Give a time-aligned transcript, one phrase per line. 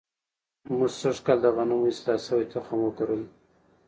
[0.75, 3.27] موږ سږ کال د غنمو اصلاح شوی تخم وکرلو.